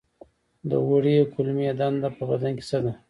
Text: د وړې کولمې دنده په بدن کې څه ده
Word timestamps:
د 0.69 0.71
وړې 0.89 1.17
کولمې 1.33 1.69
دنده 1.79 2.09
په 2.17 2.23
بدن 2.29 2.51
کې 2.57 2.63
څه 2.69 2.77
ده 2.83 2.93